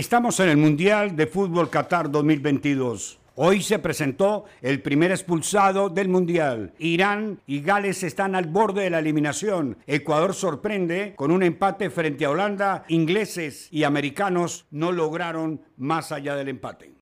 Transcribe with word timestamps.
Estamos 0.00 0.40
en 0.40 0.48
el 0.48 0.56
Mundial 0.56 1.14
de 1.14 1.26
Fútbol 1.26 1.68
Qatar 1.68 2.10
2022. 2.10 3.18
Hoy 3.34 3.60
se 3.60 3.78
presentó 3.78 4.46
el 4.62 4.80
primer 4.80 5.10
expulsado 5.10 5.90
del 5.90 6.08
Mundial. 6.08 6.72
Irán 6.78 7.42
y 7.46 7.60
Gales 7.60 8.02
están 8.02 8.34
al 8.34 8.46
borde 8.46 8.84
de 8.84 8.88
la 8.88 9.00
eliminación. 9.00 9.76
Ecuador 9.86 10.32
sorprende 10.32 11.12
con 11.16 11.30
un 11.30 11.42
empate 11.42 11.90
frente 11.90 12.24
a 12.24 12.30
Holanda. 12.30 12.84
Ingleses 12.88 13.68
y 13.70 13.84
americanos 13.84 14.64
no 14.70 14.90
lograron 14.90 15.60
más 15.76 16.12
allá 16.12 16.34
del 16.34 16.48
empate. 16.48 16.99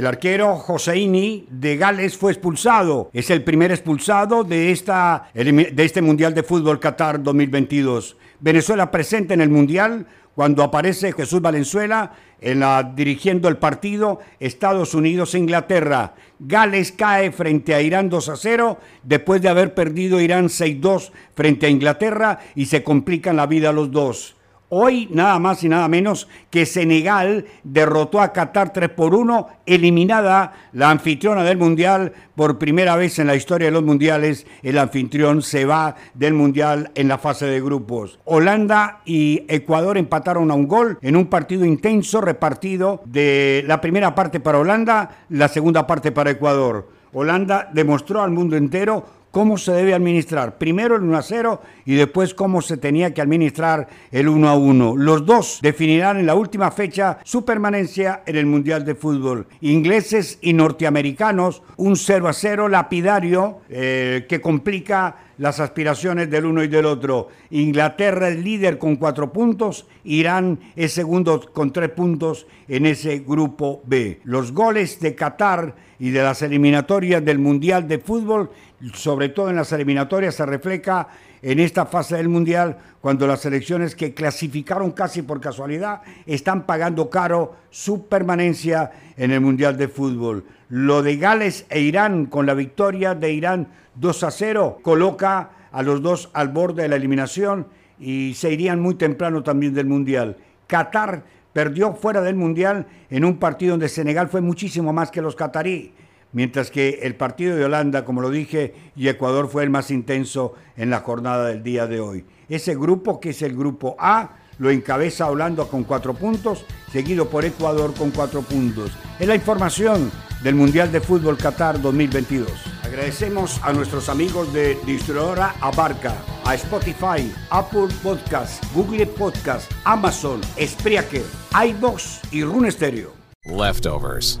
El 0.00 0.06
arquero 0.06 0.56
Joseini 0.56 1.44
de 1.50 1.76
Gales 1.76 2.16
fue 2.16 2.32
expulsado. 2.32 3.10
Es 3.12 3.28
el 3.28 3.44
primer 3.44 3.70
expulsado 3.70 4.44
de, 4.44 4.70
esta, 4.70 5.28
de 5.34 5.84
este 5.84 6.00
Mundial 6.00 6.32
de 6.32 6.42
Fútbol 6.42 6.80
Qatar 6.80 7.22
2022. 7.22 8.16
Venezuela 8.40 8.90
presente 8.90 9.34
en 9.34 9.42
el 9.42 9.50
Mundial 9.50 10.06
cuando 10.34 10.62
aparece 10.62 11.12
Jesús 11.12 11.42
Valenzuela 11.42 12.12
en 12.40 12.60
la, 12.60 12.82
dirigiendo 12.82 13.46
el 13.46 13.58
partido 13.58 14.20
Estados 14.38 14.94
Unidos-Inglaterra. 14.94 16.14
Gales 16.38 16.92
cae 16.92 17.30
frente 17.30 17.74
a 17.74 17.82
Irán 17.82 18.08
2 18.08 18.30
a 18.30 18.36
0 18.36 18.78
después 19.02 19.42
de 19.42 19.50
haber 19.50 19.74
perdido 19.74 20.18
Irán 20.18 20.46
6-2 20.46 21.10
frente 21.34 21.66
a 21.66 21.68
Inglaterra 21.68 22.38
y 22.54 22.64
se 22.64 22.82
complican 22.82 23.36
la 23.36 23.46
vida 23.46 23.70
los 23.70 23.90
dos. 23.90 24.39
Hoy 24.72 25.08
nada 25.10 25.40
más 25.40 25.64
y 25.64 25.68
nada 25.68 25.88
menos 25.88 26.28
que 26.48 26.64
Senegal 26.64 27.44
derrotó 27.64 28.20
a 28.20 28.32
Qatar 28.32 28.72
3 28.72 28.90
por 28.90 29.16
1, 29.16 29.48
eliminada 29.66 30.52
la 30.72 30.90
anfitriona 30.90 31.42
del 31.42 31.58
Mundial. 31.58 32.12
Por 32.36 32.56
primera 32.56 32.94
vez 32.94 33.18
en 33.18 33.26
la 33.26 33.34
historia 33.34 33.66
de 33.66 33.72
los 33.72 33.82
Mundiales, 33.82 34.46
el 34.62 34.78
anfitrión 34.78 35.42
se 35.42 35.64
va 35.64 35.96
del 36.14 36.34
Mundial 36.34 36.92
en 36.94 37.08
la 37.08 37.18
fase 37.18 37.46
de 37.46 37.60
grupos. 37.60 38.20
Holanda 38.24 39.00
y 39.04 39.42
Ecuador 39.48 39.98
empataron 39.98 40.52
a 40.52 40.54
un 40.54 40.68
gol 40.68 40.98
en 41.02 41.16
un 41.16 41.26
partido 41.26 41.64
intenso 41.64 42.20
repartido 42.20 43.02
de 43.06 43.64
la 43.66 43.80
primera 43.80 44.14
parte 44.14 44.38
para 44.38 44.60
Holanda, 44.60 45.24
la 45.30 45.48
segunda 45.48 45.84
parte 45.88 46.12
para 46.12 46.30
Ecuador. 46.30 46.88
Holanda 47.12 47.68
demostró 47.72 48.22
al 48.22 48.30
mundo 48.30 48.56
entero 48.56 49.04
cómo 49.30 49.58
se 49.58 49.72
debe 49.72 49.94
administrar. 49.94 50.58
Primero 50.58 50.96
el 50.96 51.02
1 51.02 51.16
a 51.16 51.22
0 51.22 51.62
y 51.84 51.94
después 51.94 52.34
cómo 52.34 52.62
se 52.62 52.76
tenía 52.76 53.14
que 53.14 53.22
administrar 53.22 53.88
el 54.10 54.28
1 54.28 54.48
a 54.48 54.56
1. 54.56 54.96
Los 54.96 55.26
dos 55.26 55.60
definirán 55.62 56.18
en 56.18 56.26
la 56.26 56.34
última 56.34 56.70
fecha 56.70 57.18
su 57.24 57.44
permanencia 57.44 58.22
en 58.26 58.36
el 58.36 58.46
Mundial 58.46 58.84
de 58.84 58.94
Fútbol. 58.94 59.46
Ingleses 59.60 60.38
y 60.40 60.52
norteamericanos, 60.52 61.62
un 61.76 61.96
0 61.96 62.28
a 62.28 62.32
0 62.32 62.68
lapidario 62.68 63.58
eh, 63.68 64.26
que 64.28 64.40
complica 64.40 65.16
las 65.40 65.58
aspiraciones 65.58 66.28
del 66.28 66.44
uno 66.44 66.62
y 66.62 66.68
del 66.68 66.84
otro. 66.84 67.28
Inglaterra 67.48 68.28
es 68.28 68.38
líder 68.38 68.76
con 68.76 68.96
cuatro 68.96 69.32
puntos, 69.32 69.86
Irán 70.04 70.60
es 70.76 70.92
segundo 70.92 71.40
con 71.54 71.72
tres 71.72 71.88
puntos 71.88 72.46
en 72.68 72.84
ese 72.84 73.20
grupo 73.20 73.80
B. 73.86 74.20
Los 74.24 74.52
goles 74.52 75.00
de 75.00 75.14
Qatar 75.14 75.74
y 75.98 76.10
de 76.10 76.22
las 76.22 76.42
eliminatorias 76.42 77.24
del 77.24 77.38
Mundial 77.38 77.88
de 77.88 77.98
Fútbol, 77.98 78.50
sobre 78.92 79.30
todo 79.30 79.48
en 79.48 79.56
las 79.56 79.72
eliminatorias, 79.72 80.34
se 80.34 80.44
refleja 80.44 81.08
en 81.42 81.60
esta 81.60 81.86
fase 81.86 82.16
del 82.16 82.28
Mundial 82.28 82.78
cuando 83.00 83.26
las 83.26 83.40
selecciones 83.40 83.94
que 83.94 84.14
clasificaron 84.14 84.92
casi 84.92 85.22
por 85.22 85.40
casualidad 85.40 86.02
están 86.26 86.66
pagando 86.66 87.08
caro 87.08 87.56
su 87.70 88.06
permanencia 88.06 88.92
en 89.16 89.30
el 89.30 89.40
Mundial 89.40 89.76
de 89.76 89.88
Fútbol. 89.88 90.44
Lo 90.68 91.02
de 91.02 91.16
Gales 91.16 91.66
e 91.70 91.80
Irán 91.80 92.26
con 92.26 92.46
la 92.46 92.54
victoria 92.54 93.14
de 93.14 93.32
Irán 93.32 93.68
2 93.96 94.24
a 94.24 94.30
0 94.30 94.78
coloca 94.82 95.50
a 95.72 95.82
los 95.82 96.02
dos 96.02 96.30
al 96.32 96.48
borde 96.48 96.82
de 96.82 96.88
la 96.88 96.96
eliminación 96.96 97.66
y 97.98 98.34
se 98.34 98.52
irían 98.52 98.80
muy 98.80 98.94
temprano 98.94 99.42
también 99.42 99.74
del 99.74 99.86
Mundial. 99.86 100.36
Qatar 100.66 101.24
perdió 101.52 101.94
fuera 101.94 102.20
del 102.20 102.36
Mundial 102.36 102.86
en 103.10 103.24
un 103.24 103.38
partido 103.38 103.72
donde 103.72 103.88
Senegal 103.88 104.28
fue 104.28 104.40
muchísimo 104.40 104.92
más 104.92 105.10
que 105.10 105.22
los 105.22 105.36
catarí, 105.36 105.92
mientras 106.32 106.70
que 106.70 107.00
el 107.02 107.16
partido 107.16 107.56
de 107.56 107.64
Holanda, 107.64 108.04
como 108.04 108.20
lo 108.20 108.30
dije, 108.30 108.74
y 108.96 109.08
Ecuador 109.08 109.48
fue 109.48 109.62
el 109.62 109.70
más 109.70 109.90
intenso 109.90 110.54
en 110.76 110.90
la 110.90 111.00
jornada 111.00 111.46
del 111.46 111.62
día 111.62 111.86
de 111.86 112.00
hoy. 112.00 112.24
Ese 112.48 112.74
grupo, 112.74 113.20
que 113.20 113.30
es 113.30 113.42
el 113.42 113.56
grupo 113.56 113.96
A, 113.98 114.36
lo 114.58 114.70
encabeza 114.70 115.30
Holanda 115.30 115.64
con 115.64 115.84
cuatro 115.84 116.14
puntos, 116.14 116.64
seguido 116.92 117.28
por 117.28 117.44
Ecuador 117.44 117.94
con 117.94 118.10
cuatro 118.10 118.42
puntos. 118.42 118.92
Es 119.18 119.26
la 119.26 119.34
información 119.34 120.10
del 120.42 120.54
Mundial 120.54 120.92
de 120.92 121.00
Fútbol 121.00 121.36
Qatar 121.36 121.80
2022. 121.80 122.50
Agradecemos 122.84 123.58
a 123.62 123.72
nuestros 123.72 124.08
amigos 124.08 124.52
de 124.52 124.76
Distribuidora 124.84 125.54
Abarca, 125.60 126.14
a 126.44 126.54
Spotify, 126.54 127.32
Apple 127.50 127.88
Podcast, 128.02 128.62
Google 128.74 129.06
Podcast, 129.06 129.70
Amazon, 129.84 130.40
Spreaker, 130.60 131.24
iBox 131.68 132.20
y 132.30 132.44
Rune 132.44 132.70
Stereo. 132.70 133.12
Leftovers. 133.44 134.40